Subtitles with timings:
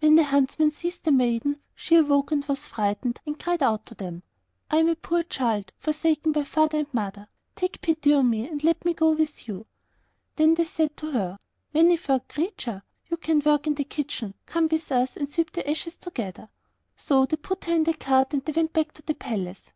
[0.00, 3.94] When the huntsmen seized the maiden, she awoke and was frightened, and cried out to
[3.94, 4.24] them,
[4.68, 8.64] 'I am a poor child, forsaken by father and mother; take pity on me, and
[8.64, 9.68] let me go with you.'
[10.34, 11.38] Then they said to her,
[11.72, 15.70] 'Many furred Creature, you can work in the kitchen; come with us and sweep the
[15.70, 16.48] ashes together.'
[16.96, 19.70] So they put her in the cart and they went back to the palace.